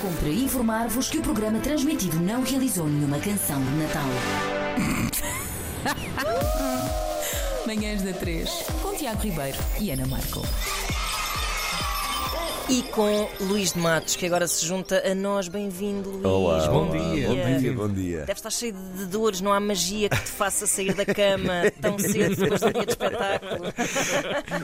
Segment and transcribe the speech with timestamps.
[0.00, 4.08] Cumpre informar-vos que o programa transmitido não realizou nenhuma canção de Natal.
[7.66, 8.48] Manhãs da 3,
[8.80, 10.42] com Tiago Ribeiro e Ana Marco.
[12.68, 15.48] E com Luís de Matos, que agora se junta a nós.
[15.48, 16.24] Bem-vindo, Luís.
[16.26, 17.28] Olá, bom olá, dia.
[17.28, 18.18] Bom dia, bom dia.
[18.20, 21.98] Deve estar cheio de dores, não há magia que te faça sair da cama tão
[21.98, 23.64] cedo depois do dia de espetáculo.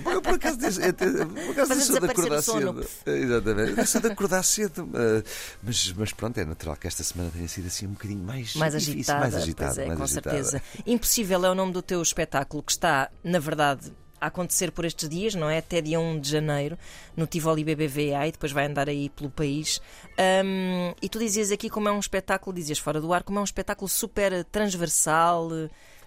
[0.15, 2.87] Eu por acaso, deixo- eu te- por acaso deixou de acordar cedo.
[3.07, 4.89] Exatamente, deixou de acordar cedo.
[4.95, 5.23] eh,
[5.63, 8.73] Mas, mas pronto, é natural que esta semana tenha sido assim um bocadinho mais, Mais
[8.75, 9.75] difícil, agitada, mais agitada.
[9.75, 10.45] pois é, mais com agitada.
[10.45, 10.63] certeza.
[10.87, 13.91] Impossível é o nome do teu espetáculo que está, na verdade,
[14.25, 15.59] a acontecer por estes dias, não é?
[15.59, 16.79] Até dia 1 de janeiro,
[17.17, 19.81] no Tivoli BBVA e depois vai andar aí pelo país.
[20.19, 23.41] Ahm, e tu dizias aqui como é um espetáculo, dizias fora do ar, como é
[23.41, 25.49] um espetáculo super transversal.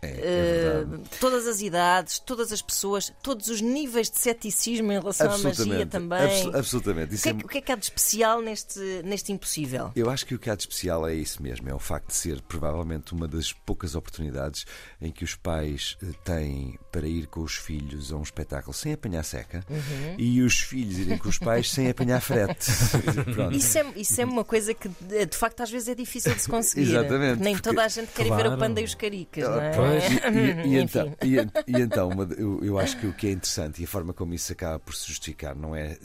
[0.01, 0.85] É, é eh,
[1.19, 5.85] todas as idades, todas as pessoas, todos os níveis de ceticismo em relação à magia
[5.85, 6.19] também.
[6.19, 7.15] abso- absolutamente.
[7.15, 9.91] o, que é, é- que- o que é que há de especial neste, neste impossível?
[9.95, 12.13] Eu acho que o que há de especial é isso mesmo, é o facto de
[12.15, 14.65] ser provavelmente uma das poucas oportunidades
[15.01, 18.93] em que os pais eh, têm para ir com os filhos a um espetáculo sem
[18.93, 20.15] apanhar seca Uhum.
[20.17, 22.67] e os filhos irem com os pais sem apanhar frete.
[23.51, 26.49] Isso é, isso é uma coisa que de facto às vezes é difícil de se
[26.49, 26.89] conseguir.
[26.89, 28.57] Exatamente, porque Nem porque- toda a gente quer ir ver o Claro.
[28.57, 29.71] Panda e os Caricas, não é?
[29.87, 30.03] Pois.
[30.03, 30.99] E, e Enfim.
[30.99, 33.87] então, e, e então uma eu, eu acho que o que é interessante e a
[33.87, 35.97] forma como isso acaba por se justificar não é.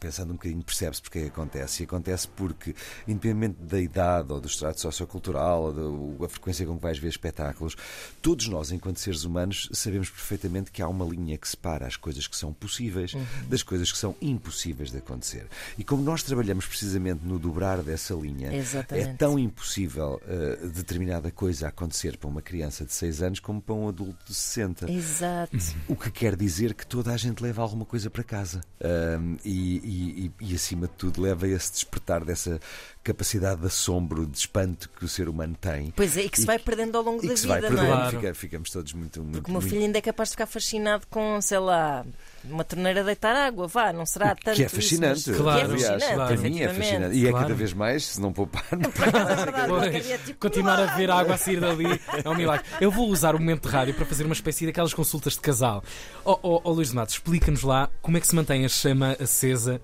[0.00, 1.82] Pensando um bocadinho, percebe-se porque é que acontece.
[1.82, 2.74] E acontece porque,
[3.06, 7.76] independente da idade ou do estrato sociocultural ou da frequência com que vais ver espetáculos,
[8.22, 12.26] todos nós, enquanto seres humanos, sabemos perfeitamente que há uma linha que separa as coisas
[12.26, 13.14] que são possíveis
[13.48, 15.46] das coisas que são impossíveis de acontecer.
[15.76, 19.08] E como nós trabalhamos precisamente no dobrar dessa linha, Exatamente.
[19.08, 23.74] é tão impossível eh, determinada coisa acontecer para uma criança de 6 anos como para
[23.74, 24.90] um adulto de 60.
[24.90, 25.56] Exato.
[25.88, 28.60] O que quer dizer que toda a gente leva alguma coisa para casa.
[28.82, 32.60] Ahm, e, e- e- e, acima de tudo, leva esse despertar dessa
[33.08, 35.92] capacidade de assombro, de espanto que o ser humano tem.
[35.96, 37.46] Pois é, e que se E vai que- perdendo ao longo E da que se
[37.46, 37.86] vai vida, não é?
[37.86, 38.00] perdendo.
[38.00, 38.16] Claro.
[38.20, 39.20] Fica- ficamos todos muito.
[39.22, 42.04] muito Porque o meu muito- filho ainda é capaz de ficar fascinado com, sei lá,
[42.44, 44.56] uma torneira a deitar água, vá, não será tanto.
[44.56, 45.28] que é isso, fascinante.
[45.30, 46.34] mas- Claro, que é fascinante, claro.
[46.38, 47.16] para mim é fascinante.
[47.16, 47.44] E é Claro.
[47.46, 48.64] cada vez mais, se não poupar.
[48.72, 51.86] Acaso é Pois, tipo, continuar a ver a água a sair dali
[52.24, 52.64] é um milagre.
[52.80, 55.82] Eu vou usar o momento de rádio para fazer uma espécie daquelas consultas de casal.
[56.24, 59.16] Ó oh, oh, Luís de Matos, explica-nos lá como é que se mantém a chama
[59.20, 59.80] acesa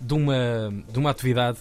[0.00, 1.58] de uma, de uma atividade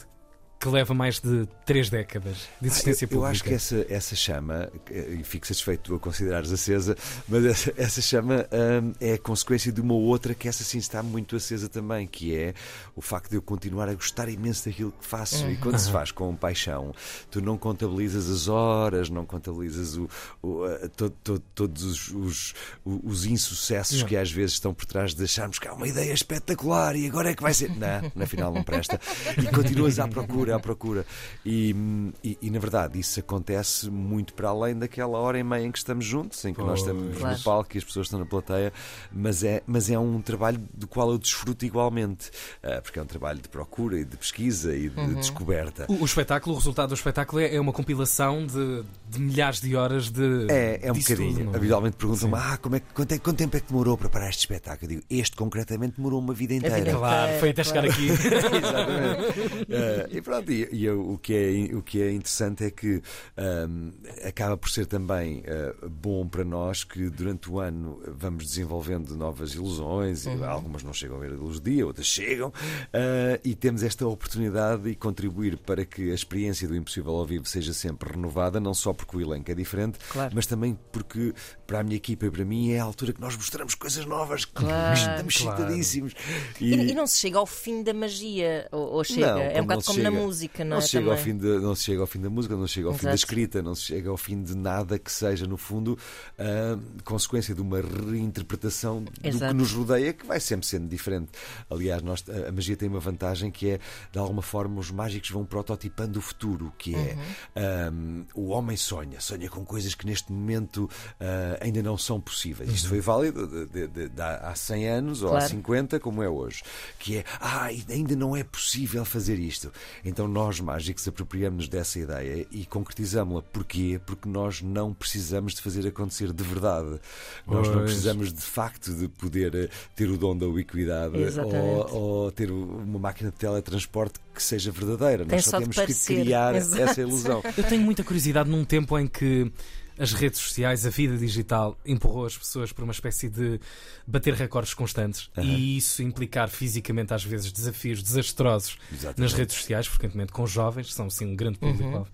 [0.59, 3.31] que leva mais de três décadas de existência eu, eu pública.
[3.31, 6.95] acho que essa, essa chama, eh, e fico satisfeito a considerares acesa,
[7.28, 8.47] mas essa, essa chama
[8.84, 12.35] hum, é a consequência de uma outra que essa sim está muito acesa também, que
[12.35, 12.53] é
[12.95, 15.47] o facto de eu continuar a gostar imenso daquilo que faço.
[15.50, 16.94] E quando se faz com paixão,
[17.29, 20.09] tu não contabilizas as horas, não contabilizas o,
[20.41, 22.53] o, eh, to- to- todos os, os,
[22.85, 24.07] os insucessos Não.
[24.07, 27.29] que às vezes estão por trás de acharmos que há uma ideia espetacular e agora
[27.31, 27.69] é que vai ser.
[27.78, 29.00] Não, na final não presta.
[29.38, 31.06] E continuas à procura, à procura.
[31.46, 31.75] E,
[32.24, 35.78] e, e, na verdade isso acontece muito para além daquela hora e meia em que
[35.78, 36.96] estamos juntos, em que nós Pois.
[36.96, 37.38] estamos Claro.
[37.38, 38.72] no palco e as pessoas estão na plateia,
[39.12, 42.30] mas é, mas é um trabalho do qual eu desfruto igualmente,
[42.63, 45.86] Ah, porque é um trabalho de procura e de pesquisa e de descoberta.
[45.88, 49.75] O, o espetáculo, o resultado do espetáculo é, é uma compilação de, de milhares de
[49.75, 50.47] horas de.
[50.50, 51.38] É, é um bocadinho.
[51.46, 51.57] tudo, é?
[51.57, 54.30] Habitualmente perguntam-me: ah, como é, que- quanto, é, quanto tempo é que demorou para parar
[54.30, 54.86] este espetáculo?
[54.91, 56.75] Eu digo: este concretamente demorou uma vida inteira.
[56.78, 58.07] vida Claro, foi até chegar aqui.
[58.12, 59.40] Exatamente.
[59.69, 63.02] Eh, e pronto, e, e eu- o, que é, o que é interessante é que
[63.38, 63.92] ahm,
[64.25, 69.53] acaba por ser também eh, bom para nós que durante o ano vamos desenvolvendo novas
[69.53, 72.52] ilusões, e algumas não chegam a ver a luz do dia, outras chegam,
[72.94, 77.46] eh, e temos esta oportunidade de contribuir para que a experiência do Impossível ao vivo
[77.46, 80.31] seja sempre renovada, não só porque o elenco é diferente, Claro.
[80.36, 81.34] mas também porque
[81.66, 84.46] para a minha equipa e para mim é a altura que nós mostramos coisas novas,
[84.46, 84.94] que Claro.
[84.98, 85.58] estamos Claro.
[85.62, 86.14] excitadíssimos.
[86.62, 89.34] E, e não se chega ao fim da magia, ou, ou chega?
[89.34, 90.82] Não, é um bocado como na chega- música, não, não é?
[90.82, 92.88] se chega ao fim de, não se chega ao fim da música, não se chega
[92.88, 93.16] ao fim da Exato.
[93.24, 95.98] escrita, não se chega ao fim de nada que seja, no fundo,
[96.38, 99.52] ah, consequência de uma reinterpretação do Exato.
[99.54, 101.30] que nos rodeia, que vai sempre sendo diferente.
[101.70, 103.80] Aliás, nós, a magia tem uma vantagem que é,
[104.12, 107.18] de alguma forma, os mágicos vão prototipando o futuro, que é Uhum.
[107.56, 112.69] ah, o homem sonha, sonha com coisas que neste momento ah, ainda não são possíveis.
[112.72, 115.50] Isto foi válido de- de- de- há há 100 anos ou há Claro.
[115.50, 116.63] 50, como é hoje.
[117.00, 119.72] Que é, ah, ainda não é possível fazer isto.
[120.04, 123.42] Então nós, mágicos, apropriamos-nos dessa ideia e concretizamos-la.
[123.42, 124.00] Porquê?
[124.06, 126.98] Porque nós não precisamos de fazer acontecer de verdade.
[127.46, 132.31] Nós não precisamos, de facto, de poder eh, ter o dom da ubiquidade ou, ou
[132.31, 135.25] ter uma máquina de teletransporte que seja verdadeira.
[135.25, 136.81] Tem nós só, só temos que criar Exato.
[136.81, 137.44] essa ilusão.
[137.58, 139.52] Eu tenho muita curiosidade num tempo em que
[139.98, 143.60] as redes sociais, a vida digital empurrou as pessoas para uma espécie de
[144.06, 149.22] bater recordes constantes e isso implicar fisicamente às vezes desafios desastrosos Exatamente.
[149.22, 152.10] nas redes sociais, frequentemente com jovens, que são assim um grande público-alvo.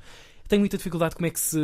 [0.47, 1.59] Tenho muita dificuldade como é que se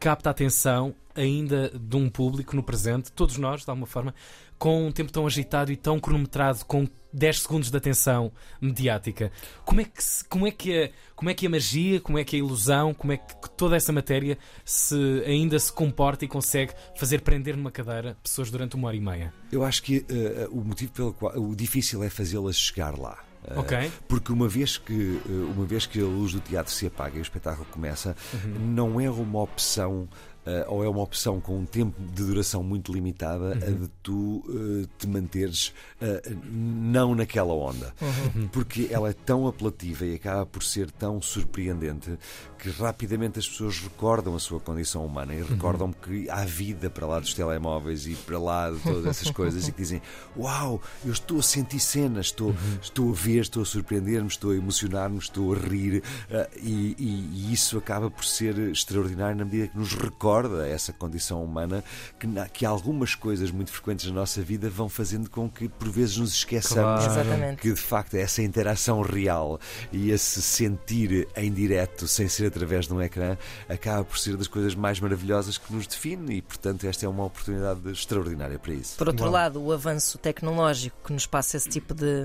[0.00, 4.14] capta a atenção ainda de um público no presente, todos nós, de alguma forma,
[4.58, 9.30] com um tempo tão agitado e tão cronometrado, com 10 segundos de atenção mediática.
[9.66, 12.24] Como é que, se- como é que, a, como é que a magia, como é
[12.24, 14.96] que a ilusão, como é que toda essa matéria se
[15.26, 19.34] ainda se comporta e consegue fazer prender numa cadeira pessoas durante uma hora e meia?
[19.50, 23.18] Eu acho que eh, o motivo pelo qual o difícil é fazê-las chegar lá.
[23.46, 23.58] Eh.
[24.06, 27.20] Porque uma vez que eh, uma vez que a luz do teatro se apaga e
[27.20, 28.16] o espetáculo começa,
[28.58, 30.08] não é uma opção
[30.46, 34.42] eh, ou é uma opção com um tempo de duração muito limitada a de tu
[34.48, 37.94] eh, te manteres eh, não naquela onda.
[38.52, 42.18] Porque ela é tão apelativa e acaba por ser tão surpreendente
[42.58, 47.06] que rapidamente as pessoas recordam a sua condição humana e recordam que há vida para
[47.06, 50.00] lá dos telemóveis e para lá de todas essas coisas e que dizem:
[50.36, 54.56] Uau, eu estou a sentir cenas, estou, estou a ver, estou a surpreender-me, estou a
[54.56, 56.02] emocionar-me, estou a rir
[56.62, 60.31] e, e- e isso acaba por ser extraordinário na medida que nos recorda
[60.68, 61.82] essa condição humana
[62.18, 65.88] que, na- que algumas coisas muito frequentes na nossa vida vão fazendo com que por
[65.90, 67.56] vezes nos esqueçamos Claro.
[67.56, 69.58] Que de facto essa interação real
[69.92, 73.36] e esse sentir em direto, sem ser através de um ecrã,
[73.68, 77.24] acaba por ser das coisas mais maravilhosas que nos define e, portanto, esta é uma
[77.24, 78.96] oportunidade extraordinária para isso.
[78.96, 79.32] Por outro Uau.
[79.32, 82.24] lado, o avanço tecnológico que nos passa esse tipo de,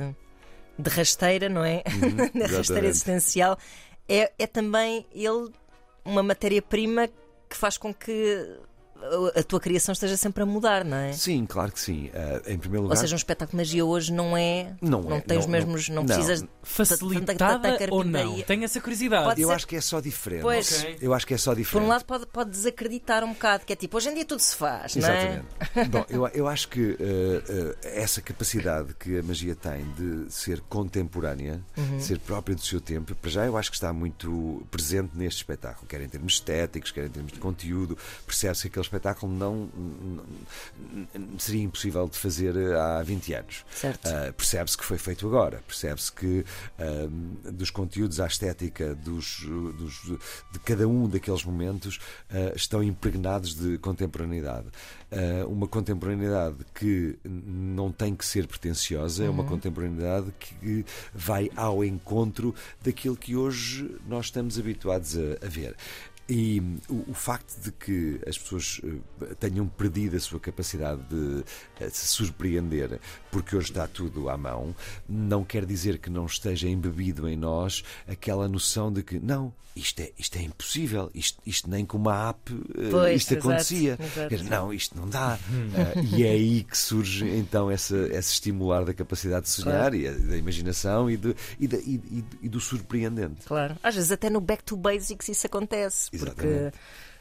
[0.77, 1.83] de rasteira, não é?
[1.87, 3.57] Uhum, rasteira existencial,
[4.07, 5.51] é, é também ele
[6.05, 7.09] uma matéria-prima
[7.49, 8.45] que faz com que
[9.35, 11.13] a- tua criação esteja sempre a mudar, não é?
[11.13, 12.09] Sim, claro que sim.
[12.13, 14.75] Ah, em primeiro Ou lugar, seja, um espetáculo de magia hoje não é.
[14.81, 15.89] não, é, tem os não- mesmos.
[15.89, 16.43] Não, não, precisas.
[16.63, 18.41] Facilitada tanta ou não?
[18.41, 19.25] Tenho essa curiosidade.
[19.25, 20.41] Pode eu ser- acho que é só diferente.
[20.41, 20.85] Pois.
[21.01, 21.85] Eu acho que é só Por diferente.
[21.85, 24.55] um lado, pode, pode desacreditar um bocado, que é tipo, hoje em dia tudo se
[24.55, 25.23] faz, não é?
[25.23, 25.47] Exatamente.
[25.89, 30.61] Bom, eu, eu acho que eh, eh, essa capacidade que a magia tem de ser
[30.61, 31.97] contemporânea, Uhum.
[31.97, 35.37] de ser própria do seu tempo, para já eu acho que está muito presente neste
[35.37, 37.97] espetáculo, quer em termos estéticos, quer em termos de conteúdo.
[38.25, 43.65] Percebe-se que aquele espetáculo não, não- seria impossível de fazer eh, há 20 anos.
[44.07, 46.45] Ah, percebe-se que foi feito agora, percebe-se que
[46.79, 49.39] ah, dos conteúdos à estética dos,
[49.77, 50.17] dos-
[50.51, 51.99] de cada um daqueles momentos
[52.29, 54.67] ah, estão impregnados de contemporaneidade.
[55.47, 62.53] Uma contemporaneidade que não tem que ser pretenciosa, é uma contemporaneidade que vai ao encontro
[62.83, 65.75] daquilo que hoje nós estamos habituados a, a ver.
[66.29, 71.01] E hum, o, o facto de que as pessoas eh, tenham perdido a sua capacidade
[71.09, 71.43] de
[71.79, 72.99] eh, se surpreender,
[73.31, 74.75] porque hoje está tudo à mão,
[75.07, 79.99] não quer dizer que não esteja embebido em nós aquela noção de que não, isto
[80.01, 83.97] é, isto é impossível, isto, isto nem com uma app eh, Pois, isto exato, acontecia.
[83.99, 84.29] exato.
[84.35, 85.37] Dizer, Não, isto não dá.
[86.11, 90.11] E é aí que surge então essa, esse estimular da capacidade de sonhar e a-
[90.11, 93.45] da imaginação e, do- e da- e- e- e do surpreendente.
[93.45, 93.77] Claro.
[93.83, 96.09] Às vezes até no Back to Basics isso acontece.
[96.23, 96.73] Exatamente.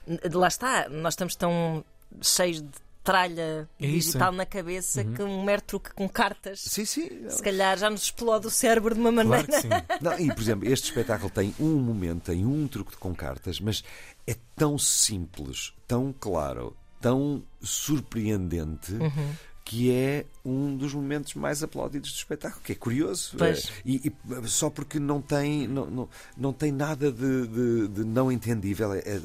[0.06, 1.84] Porque lá está, nós estamos tão
[2.22, 2.68] cheios de
[3.02, 7.08] tralha É digital na cabeça que um mero truque com cartas Sim, sim.
[7.30, 9.60] se calhar já nos explode o cérebro de uma Claro maneira.
[9.62, 9.68] sim.
[10.02, 13.84] Não, e, por exemplo, este espetáculo tem um momento, tem um truque com cartas, mas
[14.26, 18.92] é tão simples, tão claro, tão surpreendente.
[18.94, 19.32] Uhum.
[19.68, 23.36] Que é um dos momentos mais aplaudidos do espetáculo, que é curioso.
[23.44, 26.08] É, e, e só porque não tem, não, não,
[26.38, 28.92] não tem nada de, de- de não entendível.
[28.94, 29.20] É- é-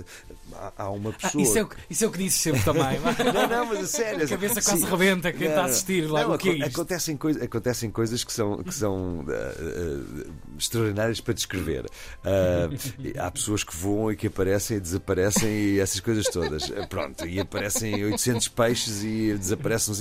[0.76, 1.44] há, uma Ah, pessoa.
[1.44, 3.00] isso, é o, que- isso é o que dizes sempre também.
[3.32, 4.26] Não, não, mas a sério.
[4.26, 4.90] A cabeça quase Sim.
[4.90, 6.24] rebenta quem Não, está a assistir lá.
[6.24, 6.68] Não, o que é isto?
[6.70, 11.86] acontecem, coisa, acontecem coisas que são, que são ah, ah, extraordinárias para descrever.
[12.26, 12.68] Ah,
[12.98, 16.72] e há pessoas que voam e que aparecem e desaparecem e essas coisas todas.
[16.76, 19.92] Ah, Pronto, e aparecem 800 peixes e desaparecem.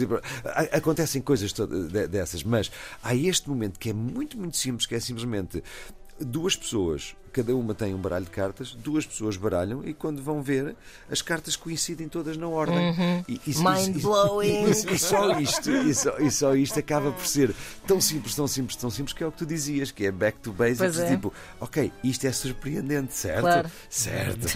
[0.73, 1.53] Acontecem coisas
[2.11, 2.71] dessas, mas
[3.03, 5.63] há este momento que é muito, muito simples, que é simplesmente
[6.19, 10.43] duas pessoas, cada uma tem um baralho de cartas, duas pessoas baralham e quando vão
[10.43, 10.75] ver,
[11.11, 12.95] as cartas coincidem todas na ordem.
[13.29, 14.65] E, e- e- Mind-blowing.
[14.67, 17.55] e- e só isto, e só, e só isto acaba por ser
[17.87, 20.39] tão simples, tão simples, tão simples, que é o que tu dizias, que é back
[20.39, 21.11] to basics, é.
[21.11, 23.41] tipo, ok, isto é surpreendente, certo?
[23.43, 23.71] Claro.
[23.89, 24.47] Certo.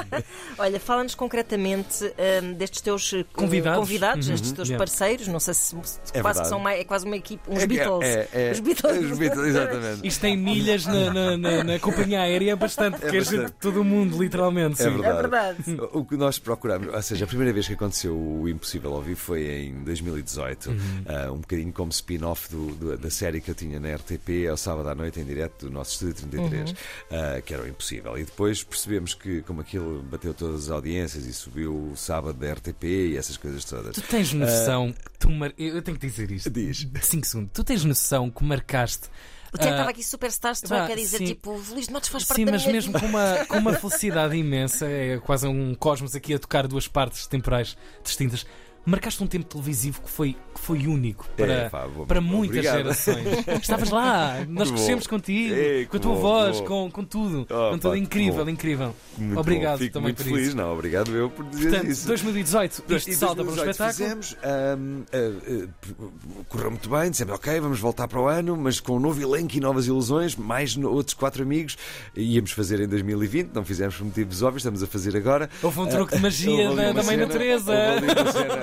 [0.58, 2.04] Olha, fala-nos concretamente
[2.42, 3.78] hum, destes teus eh, Convidados.
[3.80, 4.78] convidados Uhum, estes teus yeah.
[4.78, 5.26] parceiros.
[5.28, 7.66] Não sei se, se É quase são mais, é quase uma equipe, uns É que-
[7.66, 8.04] Beatles.
[8.04, 9.10] É, é, Os Beatles.
[9.12, 10.06] Os Beatles, exatamente.
[10.06, 13.40] Isto tem milhas na, na, na, na companhia aérea é bastante, porque é bastante.
[13.42, 14.80] gente de todo o mundo, literalmente.
[14.80, 14.90] É sim.
[14.90, 15.08] verdade.
[15.18, 15.76] É verdade.
[15.92, 19.20] O que nós procuramos, ou seja, a primeira vez que aconteceu o Impossível ao vivo
[19.20, 20.76] foi em 2018, Uhum.
[21.06, 24.56] ah, um bocadinho como spin-off do- do- da série que eu tinha na RTP ao
[24.56, 26.76] sábado à noite em direto do nosso Estúdio 33, Uhum.
[27.10, 28.18] ah, que era o Impossível.
[28.18, 32.52] E depois percebemos que, como aquilo bateu todas as audiências e subiu o sábado da
[32.52, 33.94] RTP e essas coisas todas.
[33.94, 35.52] Tu tens noção que tu mar...
[35.58, 36.50] Eu tenho que dizer isto.
[36.50, 36.84] Diz.
[36.84, 37.50] De 5 segundos.
[37.52, 39.08] Tu tens noção que marcaste.
[39.52, 41.24] O Tiago ah, estava aqui super starstruck a dizer sim.
[41.26, 43.00] tipo, Luís de Matos faz parte Sim, da mas minha mesmo vida.
[43.00, 47.26] com uma, com uma felicidade imensa, é quase um cosmos aqui a tocar duas partes
[47.26, 48.46] temporais distintas.
[48.84, 52.56] Marcaste um tempo televisivo que foi, que foi único para, É, pá, bom, para muitas
[52.56, 52.76] obrigado.
[52.78, 53.26] gerações.
[53.60, 55.54] Estavas lá, nós crescemos contigo,
[55.90, 57.42] com a tua bom, voz, com, com tudo.
[57.50, 58.96] Oh, com tudo pá, incrível, incrível.
[59.18, 59.78] Muito Obrigado.
[59.78, 60.56] Fico também muito por feliz, isso.
[60.56, 62.06] não, obrigado eu por dizer Portanto, isso.
[62.06, 63.92] 2018, isto salta para um 2018 espetáculo.
[63.92, 65.66] Fizemos, ahm, ah,
[66.00, 69.20] ah, correu muito bem, dissemos ok, vamos voltar para o ano, mas com um novo
[69.20, 71.76] elenco e novas ilusões, mais no- outros quatro amigos.
[72.16, 75.50] Íamos fazer em 2020, não fizemos por motivos óbvios, estamos a fazer agora.
[75.62, 77.72] Houve um truque de magia da, da Mãe Natureza.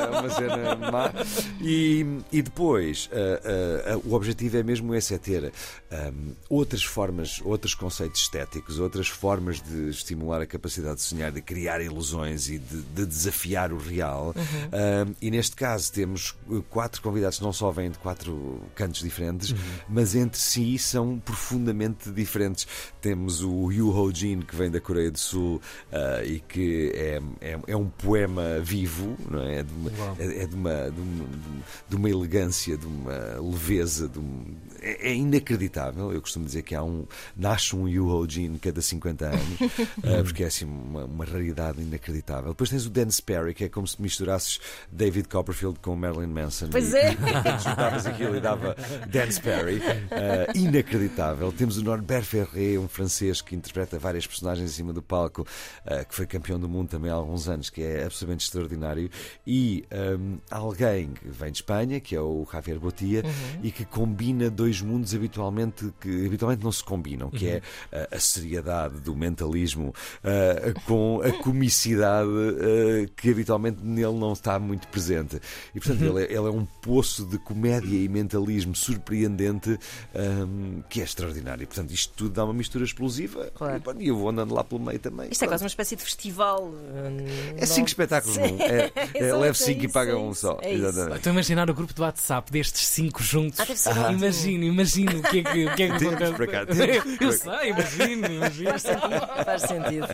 [0.10, 1.14] Uma cena, má.
[1.62, 5.52] E, e depois, ah, ah, o objetivo é mesmo esse: é ter
[5.92, 11.42] ahm, outras formas, outros conceitos estéticos, outras formas de estimular a capacidade de sonhar, de
[11.42, 14.34] criar ilusões e de, de desafiar o real.
[14.72, 19.02] Ahm, e neste caso, temos uh, quatro convidados que não só vêm de quatro cantos
[19.02, 19.54] diferentes,
[19.88, 22.68] mas entre si são profundamente diferentes.
[23.02, 25.62] Temos o Yu Ho Jin, que vem da Coreia do Sul
[25.92, 29.64] ah, e que é, é, é um poema vivo, não é?
[29.98, 30.16] É de uma, Uau.
[30.20, 31.26] é, de uma, de, uma,
[31.90, 36.12] de uma elegância, de uma leveza, de um- é, é inacreditável.
[36.14, 39.42] Eu costumo dizer que há um, nasce um Yu Ho Jin cada 50 anos,
[40.04, 42.50] ah, porque é assim uma, uma raridade inacreditável.
[42.52, 44.60] Depois tens o Dan Sperry, que é como se misturasses
[44.92, 46.68] David Copperfield com Marilyn Manson.
[46.72, 47.12] Pois E- é.
[47.64, 48.76] juntavas aquilo e dava
[49.10, 49.82] Dan Sperry.
[50.12, 51.52] Ah, inacreditável.
[51.52, 55.46] Temos o Norbert Ferré, um francês que interpreta várias personagens em cima do palco,
[55.86, 59.10] ah, que foi campeão do mundo também há alguns anos, que é absolutamente extraordinário.
[59.46, 63.60] E um, alguém que vem de Espanha, que é o Javier Botia, uhum.
[63.64, 67.62] e que combina dois mundos habitualmente que habitualmente não se combinam, que é uhum.
[67.92, 74.34] é a, a, seriedade do mentalismo uh, com a comicidade uh, que habitualmente nele não
[74.34, 75.40] está muito presente.
[75.74, 76.18] E portanto uhum.
[76.18, 79.80] ele, é, ele, é um poço de comédia e mentalismo surpreendente
[80.16, 81.64] um, que é extraordinário.
[81.64, 83.78] E, portanto isto tudo dá uma mistura explosiva claro.
[83.78, 85.30] e bom, eu vou andando lá pelo meio também.
[85.32, 86.66] Isto é quase uma espécie de festival.
[86.66, 87.26] Hum,
[87.56, 87.68] é não...
[87.68, 88.38] cinco espetáculos.
[88.38, 90.58] É, é, leve 5 e paga é um só.
[90.62, 93.60] É Estou então a imaginar o grupo do WhatsApp destes cinco juntos.
[93.60, 96.66] Ah, ah, imagino, imagino o que é que, o que, é que para cá,
[97.20, 98.72] Eu sei, imagino, imagino.
[99.46, 100.08] Faz sentido.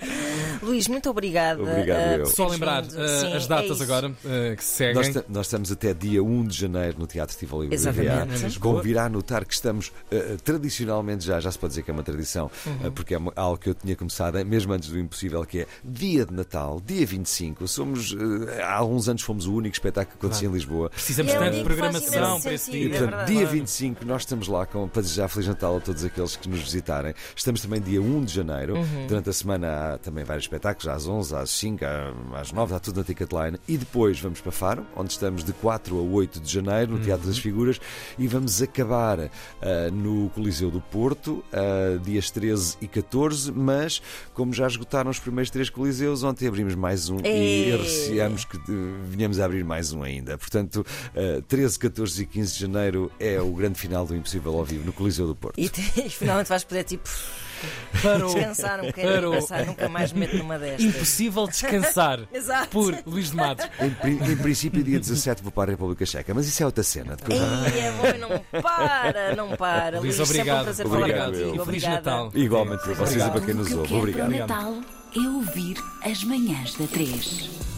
[0.62, 1.62] Luís, muito obrigada.
[1.62, 2.22] Obrigado.
[2.22, 5.24] Eh, só lembrar eh, as é datas agora eh, que seguem.
[5.28, 8.58] Nós, estamos até dia 1 de janeiro no Teatro Tivoli Exatamente.
[8.58, 9.92] Convirá a notar que estamos
[10.44, 12.90] tradicionalmente já, já se pode dizer que é uma tradição, uhum.
[12.92, 16.32] porque é algo que eu tinha começado mesmo antes do impossível, que é dia de
[16.32, 17.66] Natal, dia 25.
[17.66, 18.14] Somos
[18.62, 20.90] há alguns anos fomos o único espetáculo que acontecia em Lisboa.
[20.90, 22.86] Precisamos E é um tanto de programação para esse E, dia.
[22.86, 23.26] é portanto, verdade.
[23.32, 23.56] dia Claro.
[23.56, 27.14] 25 nós estamos lá com, para desejar Feliz Natal a todos aqueles que nos visitarem.
[27.34, 28.76] Estamos também dia 1 de janeiro.
[28.76, 29.06] Uhum.
[29.06, 32.78] Durante a semana há também vários espetáculos, às 11, às 5, à- às 9, há
[32.80, 33.58] tudo na Ticketline.
[33.68, 37.26] E depois vamos para Faro, onde estamos de 4 a 8 de janeiro, no Teatro
[37.26, 37.80] das Figuras.
[38.18, 39.30] E vamos acabar ah,
[39.92, 43.52] no Coliseu do Porto, ah, dias 13 e 14.
[43.52, 44.00] Mas,
[44.34, 47.68] como já esgotaram os primeiros três Coliseus, ontem abrimos mais um Ei.
[47.70, 48.58] e receamos que
[49.04, 50.36] venhamos a abrir mais um ainda.
[50.38, 54.64] Portanto, eh, 13, 14 e 15 de janeiro é o grande final do Impossível ao
[54.64, 55.58] vivo no Coliseu do Porto.
[55.58, 57.08] E, te- e finalmente vais poder tipo
[58.02, 58.32] Parou.
[58.34, 60.82] descansar um bocadinho e pensar, nunca mais me meto numa destas.
[60.82, 62.68] Impossível descansar Exato.
[62.68, 63.66] por Luís de Matos.
[63.78, 67.16] Em, em princípio, dia 17 vou para a República Checa, mas isso é outra cena.
[67.16, 70.00] Depois Ei, é bom, não para, não para.
[70.00, 70.64] Luís, Luís, sempre um obrigado.
[70.64, 71.32] prazer Obrigado, falar eu.
[71.48, 71.62] contigo.
[71.62, 71.94] E Feliz Obrigada.
[72.10, 72.30] Natal.
[72.34, 73.94] Igualmente para vocês e para quem nos ouve.
[73.94, 74.28] Obrigado.
[74.30, 74.74] para o Natal
[75.14, 77.60] é ouvir as manhãs da 3.